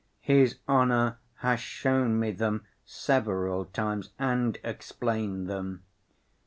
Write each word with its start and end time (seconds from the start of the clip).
His 0.23 0.57
honor 0.67 1.19
has 1.41 1.59
shown 1.59 2.19
me 2.19 2.31
them 2.31 2.65
several 2.83 3.65
times 3.65 4.09
and 4.17 4.57
explained 4.63 5.47
them. 5.47 5.83